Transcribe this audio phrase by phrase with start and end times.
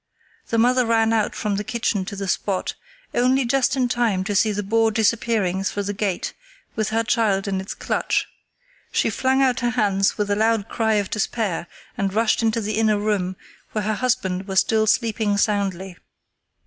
[0.47, 2.73] The mother ran out from the kitchen to the spot,
[3.13, 6.33] only just in time to see the boar disappearing through the gate
[6.75, 8.27] with her child in its clutch.
[8.91, 11.67] She flung out her hands with a loud cry of despair
[11.99, 13.35] and rushed into the inner room
[13.73, 15.95] where her husband was still sleeping soundly.